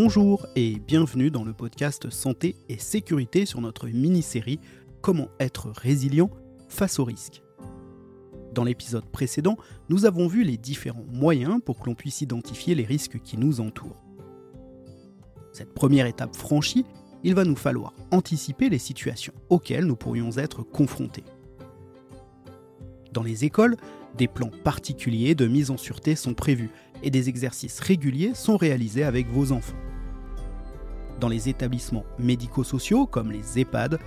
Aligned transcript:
Bonjour 0.00 0.46
et 0.54 0.78
bienvenue 0.78 1.28
dans 1.28 1.42
le 1.42 1.52
podcast 1.52 2.08
Santé 2.08 2.54
et 2.68 2.78
Sécurité 2.78 3.46
sur 3.46 3.60
notre 3.60 3.88
mini-série 3.88 4.60
Comment 5.00 5.26
être 5.40 5.72
résilient 5.74 6.30
face 6.68 7.00
aux 7.00 7.04
risques. 7.04 7.42
Dans 8.54 8.62
l'épisode 8.62 9.06
précédent, 9.06 9.56
nous 9.88 10.06
avons 10.06 10.28
vu 10.28 10.44
les 10.44 10.56
différents 10.56 11.04
moyens 11.10 11.60
pour 11.64 11.80
que 11.80 11.86
l'on 11.86 11.96
puisse 11.96 12.20
identifier 12.20 12.76
les 12.76 12.84
risques 12.84 13.18
qui 13.24 13.36
nous 13.36 13.60
entourent. 13.60 14.04
Cette 15.50 15.74
première 15.74 16.06
étape 16.06 16.36
franchie, 16.36 16.84
il 17.24 17.34
va 17.34 17.42
nous 17.42 17.56
falloir 17.56 17.92
anticiper 18.12 18.68
les 18.68 18.78
situations 18.78 19.34
auxquelles 19.48 19.84
nous 19.84 19.96
pourrions 19.96 20.30
être 20.36 20.62
confrontés. 20.62 21.24
Dans 23.12 23.24
les 23.24 23.44
écoles, 23.44 23.76
des 24.16 24.28
plans 24.28 24.52
particuliers 24.62 25.34
de 25.34 25.48
mise 25.48 25.72
en 25.72 25.76
sûreté 25.76 26.14
sont 26.14 26.34
prévus 26.34 26.70
et 27.02 27.10
des 27.10 27.28
exercices 27.28 27.80
réguliers 27.80 28.34
sont 28.34 28.56
réalisés 28.56 29.02
avec 29.02 29.26
vos 29.28 29.50
enfants. 29.50 29.74
Dans 31.20 31.28
les 31.28 31.48
établissements 31.48 32.04
médico-sociaux 32.18 33.06
comme 33.06 33.32
les 33.32 33.58
EHPAD, 33.58 33.98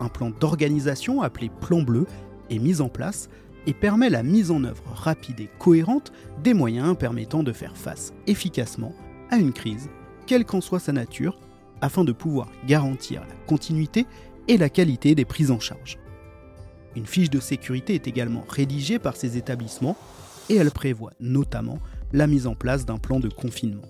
un 0.00 0.08
plan 0.08 0.30
d'organisation 0.30 1.22
appelé 1.22 1.50
plan 1.60 1.82
bleu 1.82 2.06
est 2.50 2.58
mis 2.58 2.80
en 2.80 2.88
place 2.88 3.28
et 3.66 3.72
permet 3.72 4.10
la 4.10 4.22
mise 4.22 4.50
en 4.50 4.64
œuvre 4.64 4.82
rapide 4.94 5.40
et 5.40 5.50
cohérente 5.58 6.12
des 6.42 6.54
moyens 6.54 6.96
permettant 6.96 7.42
de 7.42 7.52
faire 7.52 7.76
face 7.76 8.12
efficacement 8.26 8.94
à 9.30 9.36
une 9.36 9.52
crise, 9.52 9.88
quelle 10.26 10.44
qu'en 10.44 10.60
soit 10.60 10.78
sa 10.78 10.92
nature, 10.92 11.38
afin 11.80 12.04
de 12.04 12.12
pouvoir 12.12 12.50
garantir 12.66 13.22
la 13.22 13.34
continuité 13.46 14.06
et 14.46 14.56
la 14.56 14.68
qualité 14.68 15.14
des 15.14 15.24
prises 15.24 15.50
en 15.50 15.60
charge. 15.60 15.98
Une 16.96 17.06
fiche 17.06 17.30
de 17.30 17.40
sécurité 17.40 17.94
est 17.94 18.08
également 18.08 18.44
rédigée 18.48 18.98
par 18.98 19.16
ces 19.16 19.36
établissements 19.36 19.96
et 20.48 20.56
elle 20.56 20.70
prévoit 20.70 21.12
notamment 21.20 21.78
la 22.12 22.26
mise 22.26 22.46
en 22.46 22.54
place 22.54 22.86
d'un 22.86 22.98
plan 22.98 23.20
de 23.20 23.28
confinement. 23.28 23.82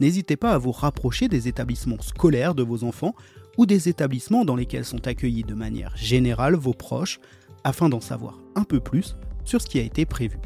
N'hésitez 0.00 0.36
pas 0.36 0.52
à 0.52 0.58
vous 0.58 0.72
rapprocher 0.72 1.28
des 1.28 1.48
établissements 1.48 2.00
scolaires 2.00 2.54
de 2.54 2.62
vos 2.62 2.84
enfants 2.84 3.14
ou 3.56 3.64
des 3.64 3.88
établissements 3.88 4.44
dans 4.44 4.56
lesquels 4.56 4.84
sont 4.84 5.06
accueillis 5.06 5.44
de 5.44 5.54
manière 5.54 5.96
générale 5.96 6.54
vos 6.54 6.74
proches 6.74 7.18
afin 7.64 7.88
d'en 7.88 8.00
savoir 8.00 8.38
un 8.54 8.64
peu 8.64 8.80
plus 8.80 9.16
sur 9.44 9.62
ce 9.62 9.66
qui 9.66 9.78
a 9.78 9.82
été 9.82 10.04
prévu. 10.04 10.38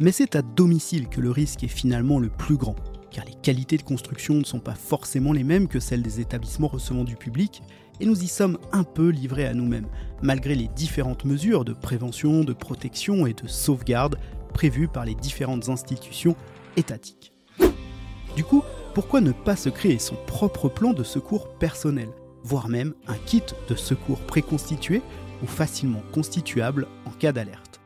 Mais 0.00 0.12
c'est 0.12 0.36
à 0.36 0.42
domicile 0.42 1.08
que 1.08 1.20
le 1.20 1.30
risque 1.30 1.64
est 1.64 1.68
finalement 1.68 2.18
le 2.18 2.28
plus 2.28 2.56
grand, 2.56 2.76
car 3.10 3.24
les 3.24 3.34
qualités 3.34 3.76
de 3.76 3.82
construction 3.82 4.34
ne 4.34 4.44
sont 4.44 4.60
pas 4.60 4.74
forcément 4.74 5.32
les 5.32 5.44
mêmes 5.44 5.68
que 5.68 5.80
celles 5.80 6.02
des 6.02 6.20
établissements 6.20 6.68
recevant 6.68 7.04
du 7.04 7.16
public, 7.16 7.62
et 8.00 8.06
nous 8.06 8.22
y 8.22 8.28
sommes 8.28 8.58
un 8.72 8.84
peu 8.84 9.08
livrés 9.08 9.46
à 9.46 9.54
nous-mêmes, 9.54 9.88
malgré 10.22 10.54
les 10.54 10.68
différentes 10.68 11.24
mesures 11.24 11.64
de 11.64 11.72
prévention, 11.72 12.44
de 12.44 12.52
protection 12.52 13.26
et 13.26 13.32
de 13.32 13.46
sauvegarde 13.46 14.18
prévues 14.52 14.88
par 14.88 15.04
les 15.04 15.14
différentes 15.14 15.68
institutions 15.68 16.36
étatiques. 16.76 17.35
Du 18.36 18.44
coup, 18.44 18.62
pourquoi 18.92 19.22
ne 19.22 19.32
pas 19.32 19.56
se 19.56 19.70
créer 19.70 19.98
son 19.98 20.14
propre 20.26 20.68
plan 20.68 20.92
de 20.92 21.02
secours 21.02 21.48
personnel, 21.48 22.10
voire 22.44 22.68
même 22.68 22.92
un 23.08 23.16
kit 23.16 23.42
de 23.68 23.74
secours 23.74 24.20
préconstitué 24.20 25.00
ou 25.42 25.46
facilement 25.46 26.02
constituable 26.12 26.86
en 27.06 27.10
cas 27.10 27.32
d'alerte? 27.32 27.80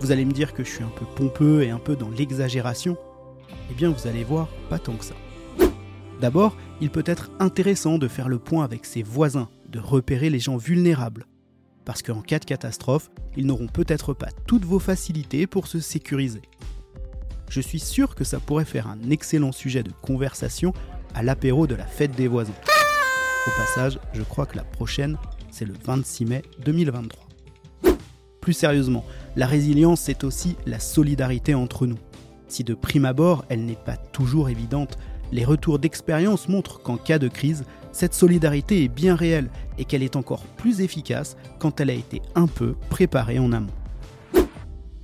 Vous 0.00 0.12
allez 0.12 0.24
me 0.24 0.32
dire 0.32 0.54
que 0.54 0.62
je 0.62 0.70
suis 0.70 0.84
un 0.84 0.92
peu 0.94 1.04
pompeux 1.16 1.62
et 1.64 1.70
un 1.70 1.80
peu 1.80 1.96
dans 1.96 2.08
l'exagération 2.08 2.96
Eh 3.70 3.74
bien 3.74 3.90
vous 3.90 4.06
allez 4.06 4.22
voir, 4.22 4.46
pas 4.68 4.78
tant 4.78 4.94
que 4.94 5.04
ça. 5.04 5.14
D'abord, 6.20 6.56
il 6.80 6.90
peut 6.90 7.02
être 7.04 7.30
intéressant 7.40 7.98
de 7.98 8.06
faire 8.06 8.28
le 8.28 8.38
point 8.38 8.62
avec 8.62 8.86
ses 8.86 9.02
voisins, 9.02 9.48
de 9.68 9.80
repérer 9.80 10.30
les 10.30 10.38
gens 10.38 10.56
vulnérables. 10.56 11.26
Parce 11.84 12.02
qu'en 12.02 12.22
cas 12.22 12.38
de 12.38 12.44
catastrophe, 12.44 13.10
ils 13.36 13.46
n'auront 13.46 13.66
peut-être 13.66 14.14
pas 14.14 14.28
toutes 14.46 14.64
vos 14.64 14.78
facilités 14.78 15.48
pour 15.48 15.66
se 15.66 15.80
sécuriser. 15.80 16.42
Je 17.50 17.60
suis 17.60 17.80
sûr 17.80 18.14
que 18.14 18.22
ça 18.22 18.38
pourrait 18.38 18.64
faire 18.64 18.86
un 18.86 19.10
excellent 19.10 19.50
sujet 19.50 19.82
de 19.82 19.90
conversation 20.02 20.72
à 21.16 21.24
l'apéro 21.24 21.66
de 21.66 21.74
la 21.74 21.84
fête 21.84 22.12
des 22.12 22.28
voisins. 22.28 22.54
Au 23.44 23.50
passage, 23.58 23.98
je 24.12 24.22
crois 24.22 24.46
que 24.46 24.56
la 24.56 24.62
prochaine, 24.62 25.18
c'est 25.50 25.64
le 25.64 25.74
26 25.84 26.26
mai 26.26 26.42
2023. 26.64 27.26
Plus 28.40 28.52
sérieusement, 28.52 29.04
la 29.34 29.46
résilience, 29.46 30.00
c'est 30.00 30.22
aussi 30.22 30.56
la 30.64 30.78
solidarité 30.78 31.52
entre 31.54 31.88
nous. 31.88 31.98
Si 32.46 32.62
de 32.62 32.74
prime 32.74 33.04
abord, 33.04 33.44
elle 33.48 33.64
n'est 33.64 33.74
pas 33.74 33.96
toujours 33.96 34.48
évidente, 34.48 34.96
les 35.32 35.44
retours 35.44 35.80
d'expérience 35.80 36.48
montrent 36.48 36.80
qu'en 36.80 36.98
cas 36.98 37.18
de 37.18 37.26
crise, 37.26 37.64
cette 37.90 38.14
solidarité 38.14 38.84
est 38.84 38.88
bien 38.88 39.16
réelle 39.16 39.50
et 39.76 39.84
qu'elle 39.84 40.04
est 40.04 40.14
encore 40.14 40.44
plus 40.56 40.82
efficace 40.82 41.36
quand 41.58 41.80
elle 41.80 41.90
a 41.90 41.94
été 41.94 42.22
un 42.36 42.46
peu 42.46 42.76
préparée 42.90 43.40
en 43.40 43.50
amont. 43.50 43.79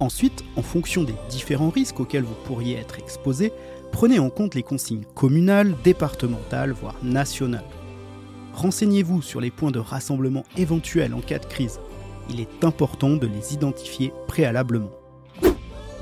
Ensuite, 0.01 0.45
en 0.57 0.62
fonction 0.62 1.05
des 1.05 1.15
différents 1.31 1.71
risques 1.71 2.01
auxquels 2.01 2.25
vous 2.25 2.34
pourriez 2.45 2.77
être 2.77 2.99
exposé, 2.99 3.53
prenez 3.93 4.19
en 4.19 4.31
compte 4.31 4.55
les 4.55 4.62
consignes 4.62 5.05
communales, 5.15 5.75
départementales, 5.84 6.73
voire 6.73 6.97
nationales. 7.03 7.65
Renseignez-vous 8.53 9.23
sur 9.23 9.41
les 9.41 9.51
points 9.51 9.71
de 9.71 9.79
rassemblement 9.79 10.45
éventuels 10.57 11.15
en 11.15 11.21
cas 11.21 11.39
de 11.39 11.47
crise. 11.47 11.81
Il 12.31 12.41
est 12.41 12.65
important 12.65 13.17
de 13.17 13.27
les 13.27 13.55
identifier 13.55 14.12
préalablement. 14.27 14.91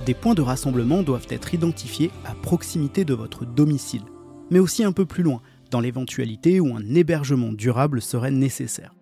Des 0.06 0.14
points 0.14 0.34
de 0.34 0.42
rassemblement 0.42 1.02
doivent 1.02 1.26
être 1.30 1.54
identifiés 1.54 2.10
à 2.24 2.34
proximité 2.34 3.04
de 3.04 3.14
votre 3.14 3.44
domicile 3.44 4.02
mais 4.50 4.58
aussi 4.58 4.84
un 4.84 4.92
peu 4.92 5.06
plus 5.06 5.22
loin, 5.22 5.40
dans 5.70 5.80
l'éventualité 5.80 6.60
où 6.60 6.76
un 6.76 6.94
hébergement 6.94 7.52
durable 7.52 8.00
serait 8.00 8.30
nécessaire. 8.30 8.94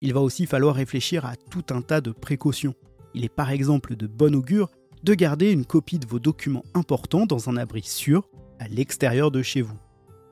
Il 0.00 0.12
va 0.12 0.20
aussi 0.20 0.46
falloir 0.46 0.76
réfléchir 0.76 1.24
à 1.24 1.36
tout 1.36 1.64
un 1.70 1.80
tas 1.80 2.00
de 2.00 2.12
précautions. 2.12 2.74
Il 3.16 3.24
est 3.24 3.28
par 3.28 3.50
exemple 3.50 3.96
de 3.96 4.06
bon 4.06 4.36
augure 4.36 4.70
de 5.02 5.14
garder 5.14 5.50
une 5.50 5.64
copie 5.64 5.98
de 5.98 6.06
vos 6.06 6.20
documents 6.20 6.64
importants 6.74 7.26
dans 7.26 7.50
un 7.50 7.56
abri 7.56 7.82
sûr 7.82 8.28
à 8.60 8.68
l'extérieur 8.68 9.32
de 9.32 9.42
chez 9.42 9.62
vous, 9.62 9.76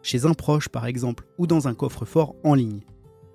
chez 0.03 0.25
un 0.25 0.35
proche 0.35 0.69
par 0.69 0.87
exemple, 0.87 1.25
ou 1.39 1.49
dans 1.49 1.67
un 1.67 1.75
coffre-fort 1.75 2.37
en 2.45 2.55
ligne. 2.55 2.83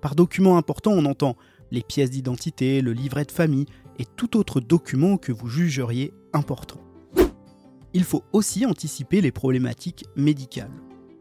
Par 0.00 0.14
document 0.14 0.56
important, 0.56 0.92
on 0.92 1.04
entend 1.04 1.36
les 1.70 1.82
pièces 1.82 2.10
d'identité, 2.10 2.80
le 2.80 2.94
livret 2.94 3.26
de 3.26 3.32
famille 3.32 3.66
et 3.98 4.06
tout 4.16 4.38
autre 4.38 4.60
document 4.60 5.18
que 5.18 5.32
vous 5.32 5.48
jugeriez 5.48 6.14
important 6.32 6.80
il 7.92 8.04
faut 8.04 8.24
aussi 8.32 8.66
anticiper 8.66 9.20
les 9.20 9.32
problématiques 9.32 10.04
médicales. 10.16 10.70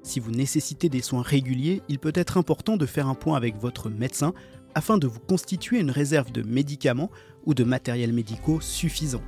Si 0.04 0.20
vous 0.20 0.32
nécessitez 0.32 0.90
des 0.90 1.02
soins 1.02 1.22
réguliers, 1.22 1.82
il 1.90 2.00
peut 2.00 2.14
être 2.16 2.38
important 2.38 2.78
de 2.78 2.86
faire 2.86 3.08
un 3.08 3.16
point 3.16 3.36
avec 3.36 3.58
votre 3.58 3.90
médecin 3.90 4.34
afin 4.76 4.98
de 4.98 5.08
vous 5.08 5.20
constituer 5.20 5.80
une 5.80 5.92
réserve 5.92 6.32
de 6.32 6.42
médicaments 6.42 7.10
ou 7.46 7.54
de 7.54 7.64
matériel 7.64 8.14
médicaux 8.14 8.62
suffisant. 8.62 9.22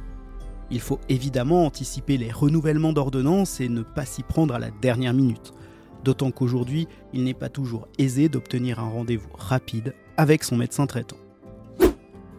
Il 0.70 0.80
faut 0.80 1.00
évidemment 1.10 1.66
anticiper 1.66 2.18
les 2.18 2.32
renouvellements 2.32 2.94
d'ordonnances 2.94 3.60
et 3.60 3.68
ne 3.68 3.82
pas 3.82 4.06
s'y 4.06 4.24
prendre 4.24 4.54
à 4.54 4.60
la 4.60 4.72
dernière 4.72 5.14
minute, 5.14 5.54
d'autant 6.04 6.32
qu'aujourd'hui, 6.32 6.88
il 7.14 7.24
n'est 7.24 7.34
pas 7.34 7.50
toujours 7.50 7.88
aisé 7.98 8.30
d'obtenir 8.30 8.80
un 8.80 8.90
rendez-vous 8.90 9.32
rapide 9.38 9.94
avec 10.18 10.44
son 10.44 10.56
médecin 10.56 10.88
traitant. 10.88 11.18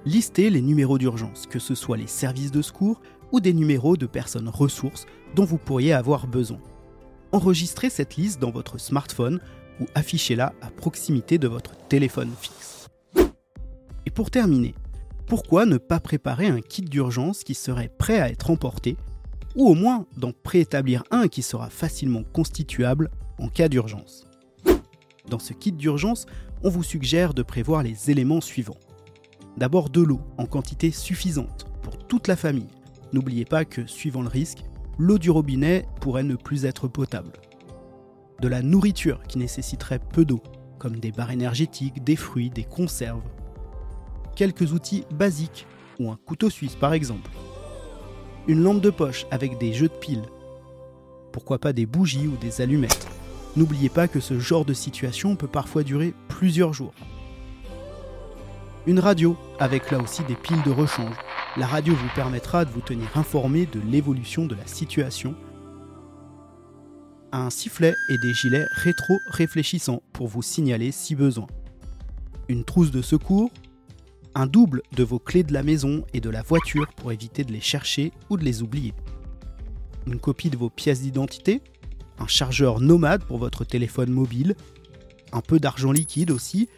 Listez 0.04 0.50
les 0.50 0.62
numéros 0.62 0.98
d'urgence, 0.98 1.46
que 1.46 1.58
ce 1.58 1.74
soit 1.74 1.96
les 1.96 2.06
services 2.06 2.50
de 2.50 2.62
secours 2.62 3.00
ou 3.30 3.40
des 3.40 3.52
numéros 3.52 3.96
de 3.96 4.06
personnes 4.06 4.48
ressources 4.48 5.06
dont 5.34 5.44
vous 5.44 5.58
pourriez 5.58 5.92
avoir 5.92 6.26
besoin. 6.26 6.58
Enregistrez 7.32 7.88
cette 7.88 8.16
liste 8.16 8.40
dans 8.40 8.50
votre 8.50 8.78
smartphone 8.78 9.40
ou 9.80 9.86
affichez-la 9.94 10.54
à 10.60 10.70
proximité 10.70 11.38
de 11.38 11.48
votre 11.48 11.76
téléphone 11.88 12.30
fixe. 12.40 12.81
Pour 14.14 14.30
terminer, 14.30 14.74
pourquoi 15.26 15.66
ne 15.66 15.78
pas 15.78 16.00
préparer 16.00 16.46
un 16.46 16.60
kit 16.60 16.82
d'urgence 16.82 17.44
qui 17.44 17.54
serait 17.54 17.90
prêt 17.98 18.20
à 18.20 18.28
être 18.28 18.50
emporté, 18.50 18.96
ou 19.54 19.68
au 19.68 19.74
moins 19.74 20.06
d'en 20.16 20.32
préétablir 20.32 21.04
un 21.10 21.28
qui 21.28 21.42
sera 21.42 21.70
facilement 21.70 22.22
constituable 22.32 23.10
en 23.38 23.48
cas 23.48 23.68
d'urgence? 23.68 24.26
Dans 25.28 25.38
ce 25.38 25.52
kit 25.52 25.72
d'urgence, 25.72 26.26
on 26.62 26.70
vous 26.70 26.82
suggère 26.82 27.34
de 27.34 27.42
prévoir 27.42 27.82
les 27.82 28.10
éléments 28.10 28.40
suivants. 28.40 28.78
D'abord 29.56 29.90
de 29.90 30.00
l'eau 30.00 30.20
en 30.38 30.46
quantité 30.46 30.90
suffisante 30.90 31.66
pour 31.82 31.98
toute 31.98 32.28
la 32.28 32.36
famille, 32.36 32.68
N'oubliez 33.12 33.44
pas 33.44 33.66
que, 33.66 33.86
suivant 33.86 34.22
le 34.22 34.28
risque, 34.28 34.64
l'eau 34.98 35.18
du 35.18 35.30
robinet 35.30 35.86
pourrait 36.00 36.22
ne 36.22 36.34
plus 36.34 36.64
être 36.64 36.88
potable. 36.88 37.32
De 38.40 38.48
la 38.48 38.62
nourriture 38.62 39.22
qui 39.28 39.38
nécessiterait 39.38 39.98
peu 39.98 40.24
d'eau, 40.24 40.42
comme 40.78 40.98
des 40.98 41.12
barres 41.12 41.30
énergétiques, 41.30 42.02
des 42.02 42.16
fruits, 42.16 42.50
des 42.50 42.64
conserves. 42.64 43.22
Quelques 44.34 44.72
outils 44.72 45.04
basiques, 45.10 45.66
ou 45.98 46.10
un 46.10 46.18
couteau 46.26 46.50
suisse 46.50 46.74
par 46.74 46.92
exemple. 46.92 47.30
Une 48.48 48.62
lampe 48.62 48.80
de 48.80 48.90
poche 48.90 49.26
avec 49.30 49.58
des 49.58 49.72
jeux 49.72 49.88
de 49.88 49.94
piles. 49.94 50.28
Pourquoi 51.32 51.58
pas 51.58 51.72
des 51.72 51.86
bougies 51.86 52.26
ou 52.26 52.36
des 52.36 52.60
allumettes. 52.60 53.06
N'oubliez 53.56 53.88
pas 53.88 54.08
que 54.08 54.20
ce 54.20 54.38
genre 54.38 54.64
de 54.64 54.74
situation 54.74 55.36
peut 55.36 55.48
parfois 55.48 55.82
durer 55.82 56.14
plusieurs 56.28 56.72
jours. 56.72 56.94
Une 58.86 58.98
radio 58.98 59.36
avec 59.60 59.90
là 59.90 59.98
aussi 59.98 60.24
des 60.24 60.34
piles 60.34 60.62
de 60.64 60.70
rechange 60.70 61.16
la 61.58 61.66
radio 61.66 61.94
vous 61.94 62.08
permettra 62.14 62.64
de 62.64 62.70
vous 62.70 62.80
tenir 62.80 63.14
informé 63.14 63.66
de 63.66 63.78
l'évolution 63.80 64.46
de 64.46 64.54
la 64.54 64.66
situation. 64.66 65.34
Un 67.30 67.50
sifflet 67.50 67.92
et 68.08 68.16
des 68.16 68.32
gilets 68.32 68.64
rétro-réfléchissants 68.72 70.02
pour 70.14 70.28
vous 70.28 70.40
signaler 70.40 70.92
si 70.92 71.14
besoin. 71.14 71.46
Une 72.48 72.64
trousse 72.64 72.90
de 72.90 73.02
secours, 73.02 73.50
un 74.34 74.46
double 74.46 74.82
de 74.96 75.04
vos 75.04 75.18
clés 75.18 75.42
de 75.42 75.52
la 75.52 75.62
maison 75.62 76.04
et 76.14 76.20
de 76.20 76.30
la 76.30 76.42
voiture 76.42 76.86
pour 76.96 77.12
éviter 77.12 77.44
de 77.44 77.52
les 77.52 77.60
chercher 77.60 78.12
ou 78.30 78.36
de 78.36 78.44
les 78.44 78.62
oublier. 78.62 78.94
une 80.06 80.18
copie 80.18 80.50
de 80.50 80.56
vos 80.56 80.70
pièces 80.70 81.02
d'identité, 81.02 81.60
un 82.18 82.26
chargeur 82.26 82.80
nomade 82.80 83.24
pour 83.24 83.38
votre 83.38 83.64
téléphone 83.64 84.10
mobile, 84.10 84.56
un 85.32 85.40
peu 85.40 85.60
d'argent 85.60 85.92
liquide 85.92 86.30
aussi, 86.30 86.68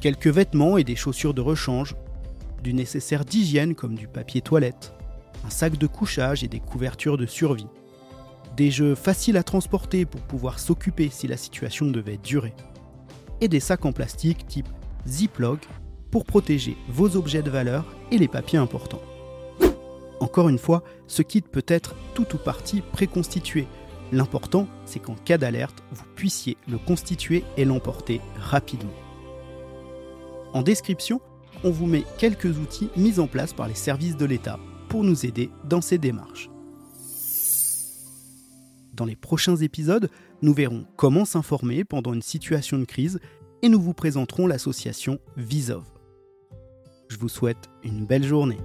quelques 0.00 0.28
vêtements 0.28 0.76
et 0.76 0.84
des 0.84 0.96
chaussures 0.96 1.34
de 1.34 1.40
rechange, 1.40 1.94
du 2.62 2.74
nécessaire 2.74 3.24
d'hygiène 3.24 3.74
comme 3.74 3.94
du 3.94 4.06
papier 4.06 4.42
toilette, 4.42 4.92
un 5.44 5.50
sac 5.50 5.78
de 5.78 5.86
couchage 5.86 6.44
et 6.44 6.48
des 6.48 6.60
couvertures 6.60 7.16
de 7.16 7.26
survie, 7.26 7.66
des 8.56 8.70
jeux 8.70 8.94
faciles 8.94 9.36
à 9.36 9.42
transporter 9.42 10.04
pour 10.04 10.20
pouvoir 10.20 10.58
s'occuper 10.58 11.08
si 11.10 11.26
la 11.26 11.36
situation 11.36 11.86
devait 11.86 12.18
durer, 12.18 12.54
et 13.40 13.48
des 13.48 13.60
sacs 13.60 13.84
en 13.84 13.92
plastique 13.92 14.46
type 14.46 14.68
Ziploc 15.06 15.66
pour 16.14 16.24
protéger 16.24 16.76
vos 16.88 17.16
objets 17.16 17.42
de 17.42 17.50
valeur 17.50 17.92
et 18.12 18.18
les 18.18 18.28
papiers 18.28 18.60
importants. 18.60 19.02
Encore 20.20 20.48
une 20.48 20.60
fois, 20.60 20.84
ce 21.08 21.22
kit 21.22 21.40
peut 21.40 21.64
être 21.66 21.96
tout 22.14 22.36
ou 22.36 22.38
partie 22.38 22.82
préconstitué. 22.82 23.66
L'important, 24.12 24.68
c'est 24.84 25.00
qu'en 25.00 25.16
cas 25.16 25.38
d'alerte, 25.38 25.82
vous 25.90 26.04
puissiez 26.14 26.56
le 26.68 26.78
constituer 26.78 27.42
et 27.56 27.64
l'emporter 27.64 28.20
rapidement. 28.36 28.94
En 30.52 30.62
description, 30.62 31.20
on 31.64 31.72
vous 31.72 31.86
met 31.86 32.04
quelques 32.16 32.58
outils 32.60 32.90
mis 32.96 33.18
en 33.18 33.26
place 33.26 33.52
par 33.52 33.66
les 33.66 33.74
services 33.74 34.16
de 34.16 34.24
l'État 34.24 34.60
pour 34.88 35.02
nous 35.02 35.26
aider 35.26 35.50
dans 35.64 35.80
ces 35.80 35.98
démarches. 35.98 36.48
Dans 38.92 39.04
les 39.04 39.16
prochains 39.16 39.56
épisodes, 39.56 40.08
nous 40.42 40.54
verrons 40.54 40.86
comment 40.94 41.24
s'informer 41.24 41.82
pendant 41.82 42.14
une 42.14 42.22
situation 42.22 42.78
de 42.78 42.84
crise 42.84 43.18
et 43.62 43.68
nous 43.68 43.80
vous 43.80 43.94
présenterons 43.94 44.46
l'association 44.46 45.18
Visov. 45.36 45.93
Je 47.14 47.20
vous 47.20 47.28
souhaite 47.28 47.70
une 47.84 48.06
belle 48.06 48.24
journée. 48.24 48.58